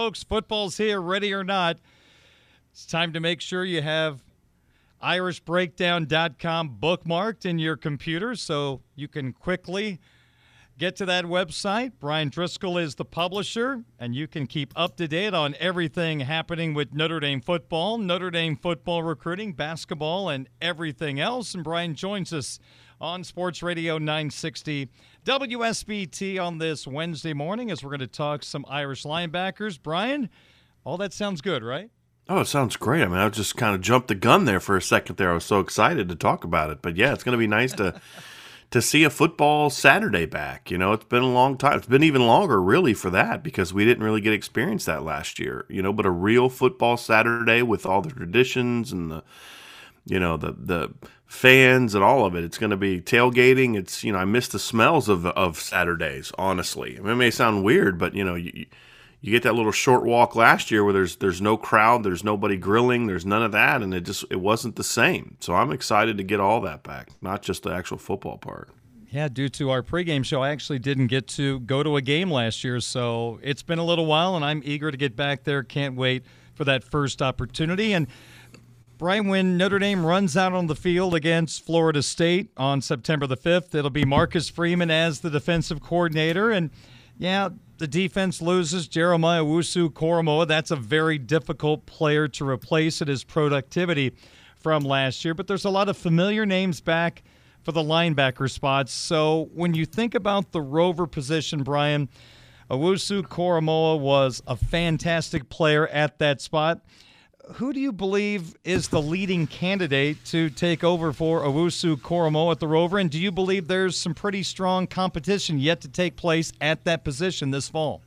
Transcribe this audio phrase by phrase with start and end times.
[0.00, 1.76] Folks, football's here, ready or not.
[2.72, 4.22] It's time to make sure you have
[5.04, 10.00] irishbreakdown.com bookmarked in your computer so you can quickly
[10.78, 11.92] get to that website.
[12.00, 16.72] Brian Driscoll is the publisher, and you can keep up to date on everything happening
[16.72, 21.54] with Notre Dame football, Notre Dame football recruiting, basketball, and everything else.
[21.54, 22.58] And Brian joins us
[23.00, 24.88] on Sports Radio 960
[25.24, 29.78] WSBT on this Wednesday morning as we're going to talk some Irish linebackers.
[29.82, 30.28] Brian,
[30.84, 31.90] all that sounds good, right?
[32.28, 33.02] Oh, it sounds great.
[33.02, 35.30] I mean, I just kind of jumped the gun there for a second there.
[35.30, 36.82] I was so excited to talk about it.
[36.82, 38.00] But yeah, it's going to be nice to
[38.70, 40.70] to see a football Saturday back.
[40.70, 41.78] You know, it's been a long time.
[41.78, 45.40] It's been even longer, really, for that because we didn't really get experience that last
[45.40, 45.66] year.
[45.68, 49.24] You know, but a real football Saturday with all the traditions and the
[50.06, 50.94] you know the the
[51.26, 52.42] fans and all of it.
[52.44, 53.76] It's going to be tailgating.
[53.76, 56.32] It's you know I miss the smells of of Saturdays.
[56.38, 58.66] Honestly, I mean, it may sound weird, but you know you
[59.20, 62.56] you get that little short walk last year where there's there's no crowd, there's nobody
[62.56, 65.36] grilling, there's none of that, and it just it wasn't the same.
[65.40, 68.70] So I'm excited to get all that back, not just the actual football part.
[69.10, 72.30] Yeah, due to our pregame show, I actually didn't get to go to a game
[72.30, 75.64] last year, so it's been a little while, and I'm eager to get back there.
[75.64, 76.24] Can't wait
[76.54, 77.92] for that first opportunity.
[77.92, 78.06] And
[79.00, 83.34] Brian, when Notre Dame runs out on the field against Florida State on September the
[83.34, 86.50] 5th, it'll be Marcus Freeman as the defensive coordinator.
[86.50, 86.68] And
[87.16, 90.46] yeah, the defense loses Jeremiah Owusu Koramoah.
[90.46, 94.12] That's a very difficult player to replace at his productivity
[94.58, 95.32] from last year.
[95.32, 97.22] But there's a lot of familiar names back
[97.62, 98.92] for the linebacker spots.
[98.92, 102.10] So when you think about the rover position, Brian,
[102.70, 106.82] Owusu Koramoah was a fantastic player at that spot
[107.54, 112.60] who do you believe is the leading candidate to take over for Owusu Koramoah at
[112.60, 112.98] the Rover?
[112.98, 117.04] And do you believe there's some pretty strong competition yet to take place at that
[117.04, 118.02] position this fall?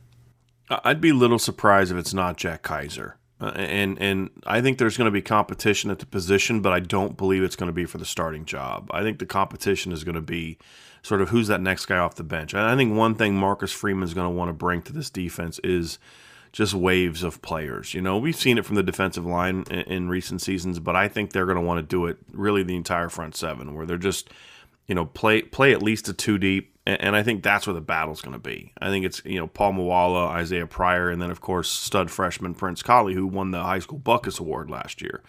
[0.68, 3.14] I'd be a little surprised if it's not Jack Kiser.
[3.40, 6.80] Uh, and and I think there's going to be competition at the position, but I
[6.80, 8.88] don't believe it's going to be for the starting job.
[8.92, 10.56] I think the competition is going to be
[11.02, 12.54] sort of who's that next guy off the bench.
[12.54, 15.10] And I think one thing Marcus Freeman is going to want to bring to this
[15.10, 15.98] defense is–
[16.54, 17.94] just waves of players.
[17.94, 21.08] You know, we've seen it from the defensive line in, in recent seasons, but I
[21.08, 23.98] think they're going to want to do it really the entire front seven, where they're
[23.98, 24.30] just,
[24.86, 27.74] you know, play play at least a two deep, and, and I think that's where
[27.74, 28.72] the battle's going to be.
[28.80, 32.54] I think it's you know Paul Moala, Isaiah Pryor, and then of course stud freshman
[32.54, 35.24] Prince Kollie, who won the high school Butkus Award last year.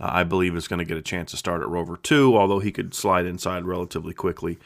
[0.00, 2.58] Uh, I believe is going to get a chance to start at Rover two, although
[2.60, 4.58] he could slide inside relatively quickly.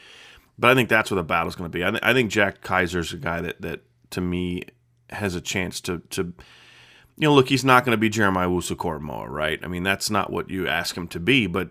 [0.56, 1.84] But I think that's where the battle's going to be.
[1.84, 4.62] I, th- I think Jack Kiser's a guy that that to me
[5.11, 6.23] has a chance to to
[7.17, 9.61] you know look he's not going to be Jeremiah Owusu right?
[9.62, 11.71] I mean that's not what you ask him to be but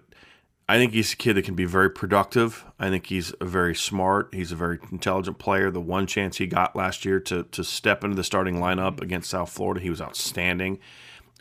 [0.68, 2.64] I think he's a kid that can be very productive.
[2.80, 5.70] I think he's very smart he's a very intelligent player.
[5.70, 9.30] The one chance he got last year to to step into the starting lineup against
[9.30, 10.80] South Florida he was outstanding.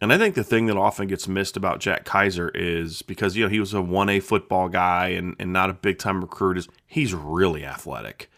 [0.00, 3.44] And I think the thing that often gets missed about Jack Kiser is because you
[3.44, 6.68] know he was a 1A football guy and, and not a big time recruit is
[6.86, 8.28] he's really athletic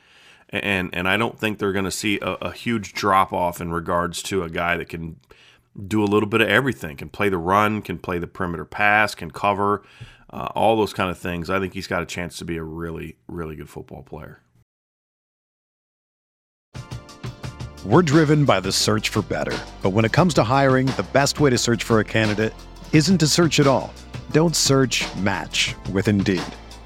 [0.62, 3.72] and and I don't think they're going to see a, a huge drop off in
[3.72, 5.16] regards to a guy that can
[5.88, 9.14] do a little bit of everything, can play the run, can play the perimeter pass,
[9.14, 9.82] can cover,
[10.30, 11.50] uh, all those kind of things.
[11.50, 14.40] I think he's got a chance to be a really really good football player.
[17.84, 19.56] We're driven by the search for better.
[19.82, 22.54] But when it comes to hiring, the best way to search for a candidate
[22.94, 23.92] isn't to search at all.
[24.30, 26.42] Don't search match with Indeed.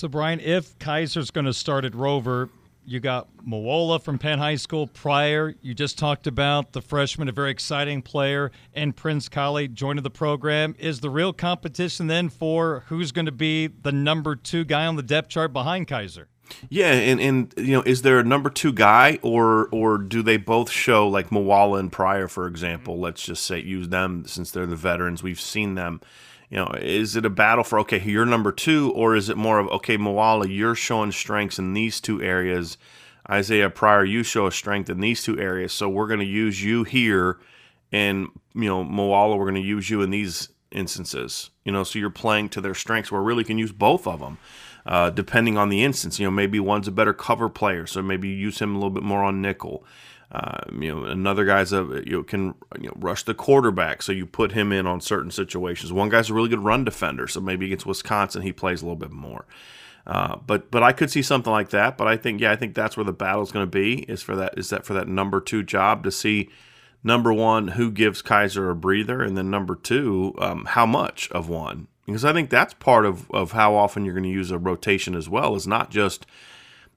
[0.00, 2.48] So, Brian, if Kiser's going to start at Rover,
[2.86, 5.54] you got Moala from Penn High School Pryor.
[5.60, 10.08] You just talked about the freshman, a very exciting player, and Prince Kollie joining the
[10.08, 10.74] program.
[10.78, 14.96] Is the real competition then for who's going to be the number two guy on
[14.96, 16.28] the depth chart behind Keiser?
[16.68, 20.36] Yeah, and, and you know, is there a number two guy, or or do they
[20.36, 22.94] both show like Moala and Pryor, for example?
[22.94, 23.04] Mm-hmm.
[23.04, 25.22] Let's just say use them since they're the veterans.
[25.22, 26.00] We've seen them
[26.50, 29.60] you know, is it a battle for okay, you're number two, or is it more
[29.60, 32.76] of okay, Moala, you're showing strengths in these two areas.
[33.30, 36.62] Isaiah Pryor, you show a strength in these two areas, so we're going to use
[36.62, 37.38] you here,
[37.92, 41.50] and you know, Moala, we're going to use you in these instances.
[41.64, 43.12] You know, so you're playing to their strengths.
[43.12, 44.38] Where really can use both of them,
[44.86, 46.18] uh, depending on the instance.
[46.18, 48.90] You know, maybe one's a better cover player, so maybe you use him a little
[48.90, 49.84] bit more on nickel.
[50.32, 54.12] Uh, you know, another guy's a you know, can you know, rush the quarterback, so
[54.12, 55.92] you put him in on certain situations.
[55.92, 58.96] One guy's a really good run defender, so maybe against Wisconsin he plays a little
[58.96, 59.44] bit more.
[60.06, 61.98] Uh, but but I could see something like that.
[61.98, 64.36] But I think yeah, I think that's where the battle's going to be is for
[64.36, 66.48] that is that for that number two job to see
[67.02, 71.48] number one who gives Kiser a breather, and then number two um, how much of
[71.48, 74.58] one because I think that's part of of how often you're going to use a
[74.58, 76.26] rotation as well is not just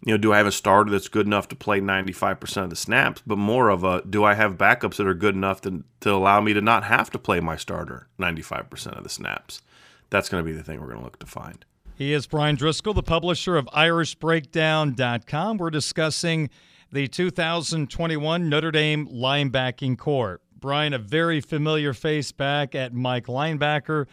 [0.05, 2.75] you know, do I have a starter that's good enough to play 95% of the
[2.75, 6.11] snaps, but more of a do I have backups that are good enough to, to
[6.11, 9.61] allow me to not have to play my starter 95% of the snaps?
[10.09, 11.63] That's going to be the thing we're going to look to find.
[11.95, 15.57] He is Brian Driscoll, the publisher of IrishBreakdown.com.
[15.57, 16.49] We're discussing
[16.91, 20.41] the 2021 Notre Dame linebacking corps.
[20.59, 24.07] Brian, a very familiar face back at Mike linebacker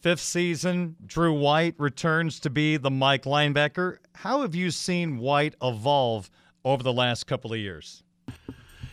[0.00, 3.98] fifth season, Drew White returns to be the Mike linebacker.
[4.14, 6.30] How have you seen White evolve
[6.64, 8.02] over the last couple of years?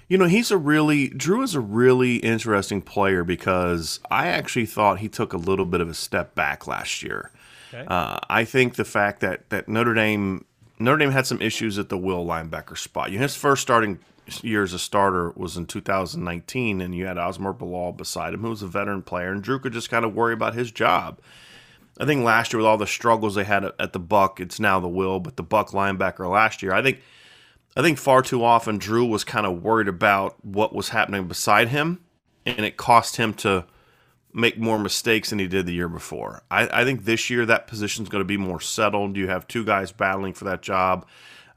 [0.10, 5.00] You know, he's a really, Drew is a really interesting player because I actually thought
[5.00, 7.32] he took a little bit of a step back last year.
[7.74, 7.86] Okay.
[7.88, 10.46] Uh, I think the fact that, that Notre Dame
[10.80, 13.12] Notre Dame had some issues at the will linebacker spot.
[13.12, 14.00] You know, his first starting
[14.44, 18.50] year as a starter was in 2019, and you had Asmar Bilal beside him, who
[18.50, 21.20] was a veteran player, and Drew could just kind of worry about his job.
[22.00, 24.80] I think last year with all the struggles they had at the Buck, it's now
[24.80, 27.02] the Will, but the Buck linebacker last year, I think,
[27.76, 31.70] I think far too often Drew was kind of worried about what was happening beside
[31.70, 32.00] him,
[32.46, 33.66] and it cost him to
[34.34, 36.44] make more mistakes than he did the year before.
[36.50, 39.16] I, I think this year that position is going to be more settled.
[39.16, 41.06] You have two guys battling for that job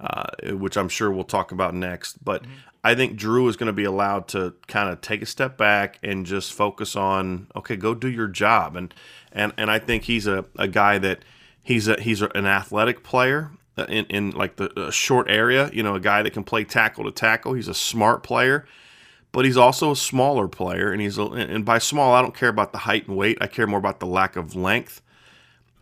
[0.00, 2.22] uh, which I'm sure we'll talk about next.
[2.24, 2.52] But mm-hmm.
[2.84, 5.98] I think Drew is going to be allowed to kind of take a step back
[6.02, 8.76] and just focus on okay, go do your job.
[8.76, 8.94] And
[9.32, 11.24] and and I think he's a, a guy that
[11.62, 15.70] he's a he's an athletic player uh, in in like the short area.
[15.72, 17.54] You know, a guy that can play tackle to tackle.
[17.54, 18.66] He's a smart player.
[19.32, 22.48] But he's also a smaller player, and he's a, and by small, I don't care
[22.48, 23.36] about the height and weight.
[23.42, 25.02] I care more about the lack of length.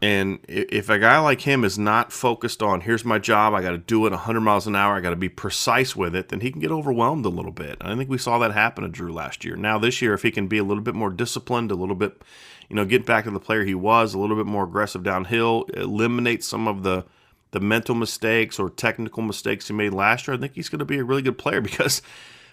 [0.05, 3.71] And if a guy like him is not focused on, here's my job, I got
[3.71, 6.41] to do it 100 miles an hour, I got to be precise with it, then
[6.41, 7.79] he can get overwhelmed a little bit.
[7.81, 9.57] I think we saw that happen to Drew last year.
[9.57, 12.21] Now, this year, if he can be a little bit more disciplined, a little bit,
[12.69, 15.65] you know, get back to the player he was, a little bit more aggressive downhill,
[15.73, 17.07] eliminate some of the
[17.53, 20.85] the mental mistakes or technical mistakes he made last year, I think he's going to
[20.85, 22.03] be a really good player because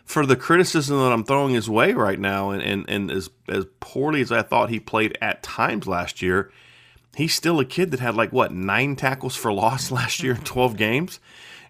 [0.05, 3.65] for the criticism that I'm throwing his way right now, and, and, and as, as
[3.81, 6.49] poorly as I thought he played at times last year,
[7.15, 10.41] he's still a kid that had like what nine tackles for loss last year in
[10.41, 11.19] 12 games.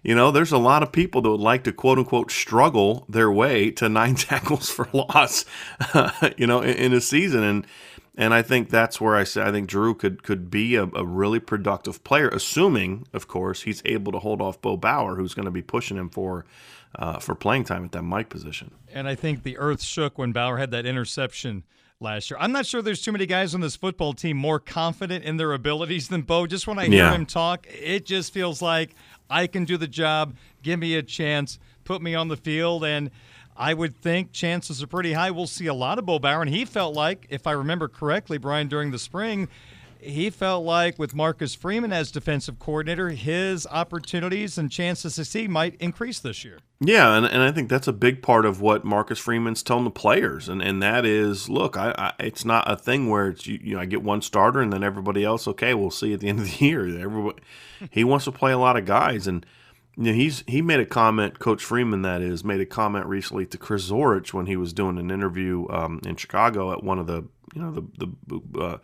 [0.02, 3.30] You know, there's a lot of people that would like to quote unquote struggle their
[3.30, 5.44] way to nine tackles for loss,
[6.36, 7.44] you know, in, in, a season.
[7.44, 7.66] And
[8.16, 11.04] And I think that's where I say I think Drew could could be a, a,
[11.04, 15.44] really productive player, assuming, of course, he's able to hold off Bo Bauer, who's going
[15.44, 16.46] to be pushing him for
[16.96, 18.72] uh, for playing time at that Mike position.
[18.92, 21.62] And I think the earth shook when Bauer had that interception
[22.02, 22.38] last year.
[22.40, 25.52] I'm not sure there's too many guys on this football team more confident in their
[25.52, 26.46] abilities than Bo.
[26.46, 27.14] Just when I hear yeah.
[27.14, 28.94] him talk, it just feels like
[29.30, 30.34] I can do the job.
[30.62, 31.58] Give me a chance.
[31.84, 33.10] Put me on the field and
[33.56, 36.42] I would think chances are pretty high we'll see a lot of Bo Bauer.
[36.42, 39.48] And he felt like, if I remember correctly, Brian, during the spring,
[40.02, 45.50] he felt like with Marcus Freeman as defensive coordinator, his opportunities and chances to succeed
[45.50, 46.58] might increase this year.
[46.80, 49.90] Yeah, and, and I think that's a big part of what Marcus Freeman's telling the
[49.90, 53.60] players, and, and that is, look, I, I it's not a thing where it's you,
[53.62, 56.28] you know I get one starter and then everybody else, okay, we'll see at the
[56.28, 56.82] end of the year.
[56.86, 57.38] Everybody,
[57.90, 59.46] he wants to play a lot of guys, and
[59.96, 61.38] you know, he's he made a comment.
[61.38, 64.98] Coach Freeman, that is, made a comment recently to Chris Zorich when he was doing
[64.98, 68.78] an interview um, in Chicago at one of the you know the the uh,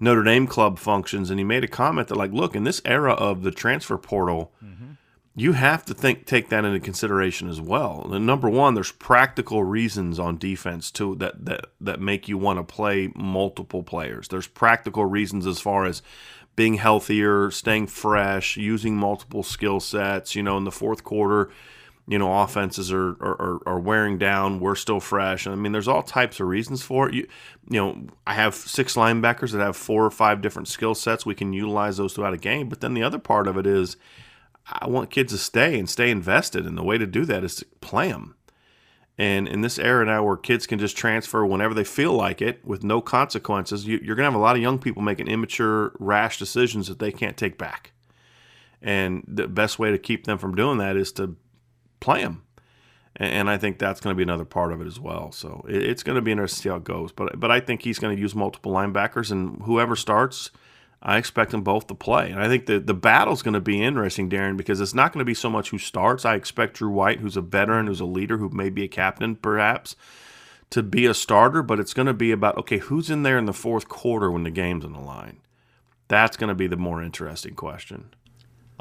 [0.00, 3.12] Notre Dame club functions, and he made a comment that like, look, in this era
[3.12, 4.92] of the transfer portal, mm-hmm.
[5.36, 8.10] you have to think take that into consideration as well.
[8.12, 12.58] And number one, there's practical reasons on defense too that that that make you want
[12.58, 14.28] to play multiple players.
[14.28, 16.02] There's practical reasons as far as
[16.56, 20.34] being healthier, staying fresh, using multiple skill sets.
[20.34, 21.50] You know, in the fourth quarter,
[22.08, 24.58] you know, offenses are, are, are wearing down.
[24.58, 25.46] We're still fresh.
[25.46, 27.14] I mean, there's all types of reasons for it.
[27.14, 27.28] You,
[27.70, 31.24] you know, I have six linebackers that have four or five different skill sets.
[31.24, 32.68] We can utilize those throughout a game.
[32.68, 33.96] But then the other part of it is,
[34.66, 36.66] I want kids to stay and stay invested.
[36.66, 38.34] And the way to do that is to play them.
[39.18, 42.64] And in this era now where kids can just transfer whenever they feel like it
[42.64, 45.92] with no consequences, you, are going to have a lot of young people making immature,
[46.00, 47.92] rash decisions that they can't take back.
[48.80, 51.36] And the best way to keep them from doing that is to
[52.02, 52.42] play them.
[53.16, 55.32] And, I think that's going to be another part of it as well.
[55.32, 57.12] So it's going to be interesting to see how it goes.
[57.12, 60.50] But but I think he's going to use multiple linebackers, and whoever starts–
[61.02, 62.30] I expect them both to play.
[62.30, 65.18] And I think the, the battle's going to be interesting, Darren, because it's not going
[65.18, 66.24] to be so much who starts.
[66.24, 69.34] I expect Drew White, who's a veteran, who's a leader, who may be a captain
[69.34, 69.96] perhaps,
[70.70, 73.46] to be a starter, but it's going to be about, okay, who's in there in
[73.46, 75.40] the fourth quarter when the game's on the line?
[76.06, 78.14] That's going to be the more interesting question.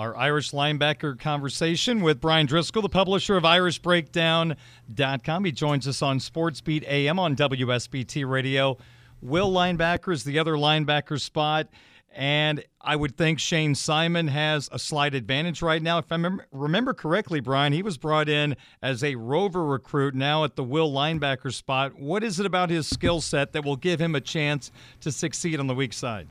[0.01, 5.46] Our Irish linebacker conversation with Brian Driscoll, the publisher of IrishBreakdown.com.
[5.46, 8.79] He joins us on Sportsbeat AM on WSBT Radio.
[9.22, 11.67] Will linebacker is the other linebacker spot.
[12.12, 16.00] And I would think Shane Simon has a slight advantage right now.
[16.00, 16.17] If I
[16.51, 20.91] remember correctly, Brian, he was brought in as a rover recruit now at the will
[20.91, 22.00] linebacker spot.
[22.00, 25.60] What is it about his skill set that will give him a chance to succeed
[25.60, 26.27] on the weak side?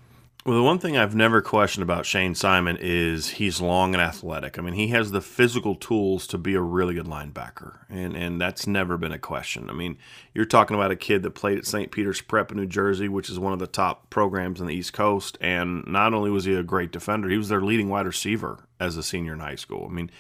[0.47, 4.59] Well, the one thing I've never questioned about Shane Simon is he's long and athletic.
[4.59, 8.40] I mean, he has the physical tools to be a really good linebacker, and and
[8.40, 9.68] that's never been a question.
[9.68, 9.99] I mean,
[10.32, 11.90] you're talking about a kid that played at St.
[11.90, 14.94] Peter's Prep in New Jersey, which is one of the top programs on the East
[14.94, 18.64] Coast, and not only was he a great defender, he was their leading wide receiver
[18.78, 19.88] as a senior in high school.
[19.90, 20.11] I mean,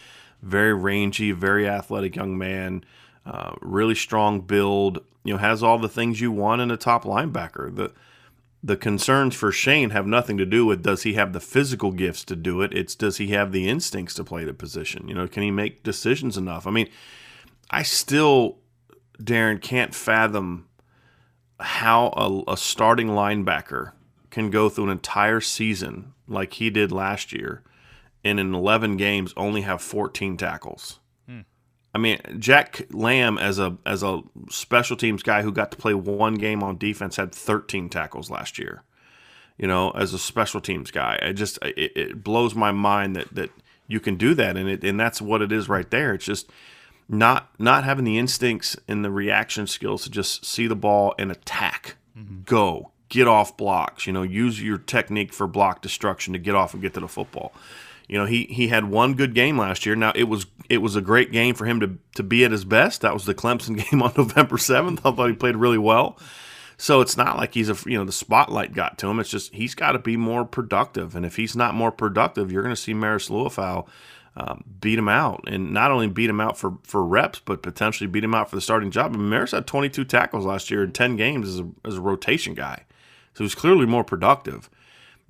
[0.42, 2.84] very rangy, very athletic young man,
[3.24, 5.02] uh, really strong build.
[5.24, 7.74] You know, has all the things you want in a top linebacker.
[7.74, 7.92] The
[8.62, 12.24] the concerns for Shane have nothing to do with does he have the physical gifts
[12.24, 12.74] to do it.
[12.74, 15.08] It's does he have the instincts to play the position?
[15.08, 16.66] You know, can he make decisions enough?
[16.66, 16.88] I mean,
[17.70, 18.58] I still,
[19.18, 20.66] Darren, can't fathom
[21.58, 23.92] how a, a starting linebacker
[24.30, 27.62] can go through an entire season like he did last year
[28.24, 31.00] and in 11 games only have 14 tackles.
[31.94, 35.94] I mean, Jack Lamb as a as a special teams guy who got to play
[35.94, 38.82] one game on defense had 13 tackles last year.
[39.58, 43.34] You know, as a special teams guy, it just it, it blows my mind that
[43.34, 43.50] that
[43.88, 46.14] you can do that, and it and that's what it is right there.
[46.14, 46.50] It's just
[47.08, 51.32] not not having the instincts and the reaction skills to just see the ball and
[51.32, 52.42] attack, mm-hmm.
[52.44, 54.06] go, get off blocks.
[54.06, 57.08] You know, use your technique for block destruction to get off and get to the
[57.08, 57.52] football.
[58.10, 59.94] You know, he he had one good game last year.
[59.94, 62.64] Now it was it was a great game for him to to be at his
[62.64, 63.02] best.
[63.02, 65.06] That was the Clemson game on November seventh.
[65.06, 66.18] I thought he played really well.
[66.76, 69.20] So it's not like he's a you know the spotlight got to him.
[69.20, 72.64] It's just he's got to be more productive, and if he's not more productive, you're
[72.64, 73.86] going to see Marist Liufau
[74.34, 78.08] um, beat him out, and not only beat him out for for reps, but potentially
[78.08, 79.14] beat him out for the starting job.
[79.14, 82.86] Marist had 22 tackles last year in 10 games as a, as a rotation guy,
[83.34, 84.68] so he's clearly more productive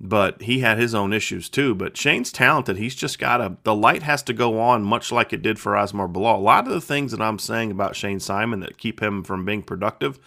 [0.03, 1.75] but he had his own issues too.
[1.75, 2.77] But Shane's talented.
[2.77, 5.73] He's just got a the light has to go on, much like it did for
[5.73, 6.39] Asmar Bilal.
[6.39, 9.45] A lot of the things that I'm saying about Shane Simon that keep him from
[9.45, 10.19] being productive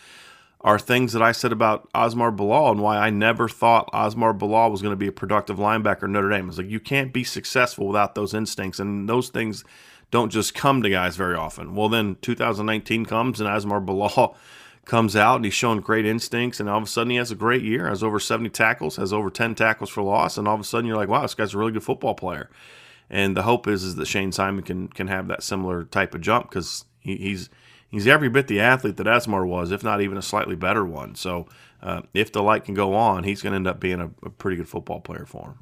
[0.61, 4.71] are things that I said about Asmar Bilal and why I never thought Asmar Bilal
[4.71, 6.49] was going to be a productive linebacker Notre Dame.
[6.49, 9.64] It's like you can't be successful without those instincts, and those things
[10.12, 11.75] don't just come to guys very often.
[11.75, 14.37] Well, then 2019 comes and Asmar Bilal
[14.85, 17.37] comes out and he's showing great instincts, and all of a sudden he has a
[17.37, 20.61] great year, has over 70 tackles, has over 10 tackles for loss, and all of
[20.61, 22.50] a sudden you're like, wow, this guy's a really good football player.
[23.11, 26.23] And the hope is is that Shane Simon can can have that similar type of
[26.23, 27.50] jump because he, he's
[27.91, 31.14] he's every bit the athlete that Asmar was, if not even a slightly better one.
[31.14, 31.47] So
[31.83, 34.31] uh, if the light can go on, he's going to end up being a, a
[34.31, 35.59] pretty good football player for him.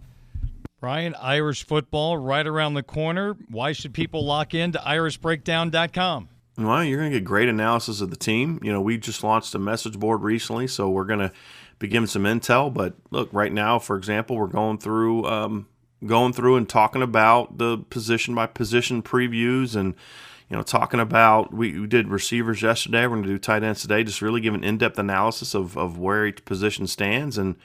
[0.81, 3.37] Ryan, Irish football right around the corner.
[3.49, 6.29] Why should people lock in to irishbreakdown.com?
[6.59, 8.59] Well, you're going to get great analysis of the team.
[8.63, 11.33] You know, we just launched a message board recently, so we're going to
[11.79, 12.73] be giving some intel.
[12.73, 15.67] But look, right now, for example, we're going through um,
[16.05, 19.95] going through and talking about the position by position previews and
[20.51, 23.03] you know talking about we, we did receivers yesterday.
[23.03, 24.05] We're going to do tight ends today.
[24.05, 27.57] Just really give an in depth analysis of of where each position stands and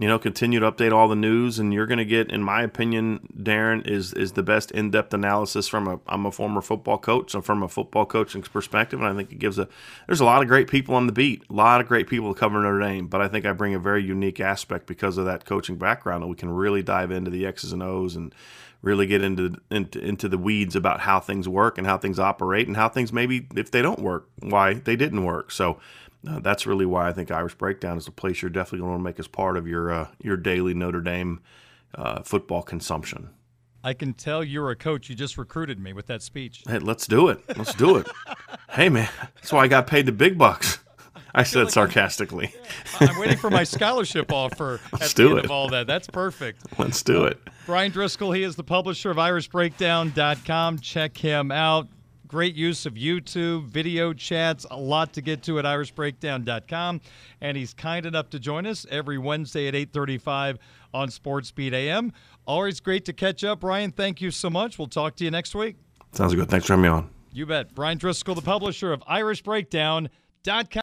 [0.00, 2.62] you know, continue to update all the news, and you're going to get, in my
[2.62, 5.98] opinion, Darren is is the best in depth analysis from a.
[6.06, 9.40] I'm a former football coach, so from a football coaching perspective, and I think it
[9.40, 9.68] gives a.
[10.06, 12.62] There's a lot of great people on the beat, a lot of great people covering
[12.62, 15.76] Notre Dame, but I think I bring a very unique aspect because of that coaching
[15.76, 18.32] background, and we can really dive into the X's and O's and
[18.82, 22.68] really get into into into the weeds about how things work and how things operate
[22.68, 25.50] and how things maybe if they don't work, why they didn't work.
[25.50, 25.80] So
[26.26, 28.92] uh, that's really why I think Irish Breakdown is a place you're definitely going to
[28.92, 31.40] want to make as part of your uh, your daily Notre Dame
[31.94, 33.30] uh, football consumption.
[33.84, 35.08] I can tell you're a coach.
[35.08, 36.64] You just recruited me with that speech.
[36.66, 37.40] Hey, let's do it.
[37.56, 38.08] Let's do it.
[38.70, 40.80] hey, man, that's why I got paid the big bucks.
[41.34, 42.52] I, said like sarcastically.
[42.98, 45.44] I'm, I'm, waiting for my scholarship offer Let's at do the end it.
[45.44, 45.86] of all that.
[45.86, 46.62] That's perfect.
[46.78, 47.38] Let's do it.
[47.66, 50.78] Brian Driscoll, he is the publisher of IrishBreakdown.com.
[50.80, 51.86] Check him out.
[52.28, 57.00] Great use of YouTube, video chats, a lot to get to at irishbreakdown.com.
[57.40, 60.58] And he's kind enough to join us every Wednesday at 835
[60.92, 62.12] on Sports Beat AM.
[62.46, 63.64] Always great to catch up.
[63.64, 64.78] Ryan, thank you so much.
[64.78, 65.76] We'll talk to you next week.
[66.12, 66.48] Sounds good.
[66.50, 67.10] Thanks for having me on.
[67.32, 67.74] You bet.
[67.74, 70.82] Brian Driscoll, the publisher of irishbreakdown.com.